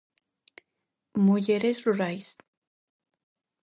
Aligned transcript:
Mulleres 1.27 1.77
rurais. 1.85 2.27